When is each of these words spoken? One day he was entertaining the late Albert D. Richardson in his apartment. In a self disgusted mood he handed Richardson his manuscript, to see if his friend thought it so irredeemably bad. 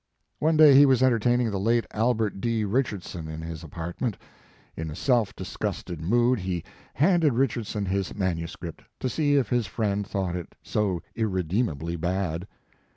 One 0.39 0.57
day 0.57 0.73
he 0.73 0.87
was 0.87 1.03
entertaining 1.03 1.51
the 1.51 1.59
late 1.59 1.85
Albert 1.91 2.41
D. 2.41 2.65
Richardson 2.65 3.27
in 3.27 3.39
his 3.41 3.63
apartment. 3.63 4.17
In 4.75 4.89
a 4.89 4.95
self 4.95 5.35
disgusted 5.35 6.01
mood 6.01 6.39
he 6.39 6.63
handed 6.95 7.33
Richardson 7.35 7.85
his 7.85 8.15
manuscript, 8.15 8.81
to 8.99 9.07
see 9.07 9.35
if 9.35 9.49
his 9.49 9.67
friend 9.67 10.07
thought 10.07 10.35
it 10.35 10.55
so 10.63 11.03
irredeemably 11.13 11.97
bad. 11.97 12.47